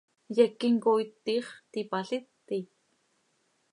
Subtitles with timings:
[0.35, 2.59] ¿Yequim cooit tiix tipaliti?